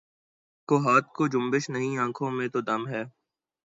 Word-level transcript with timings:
گو 0.69 0.75
ہاتھ 0.77 1.07
کو 1.15 1.23
جنبش 1.27 1.69
نہیں 1.69 1.97
آنکھوں 1.97 2.31
میں 2.31 2.47
تو 2.47 2.59
دم 2.61 2.81
ہے 2.87 3.03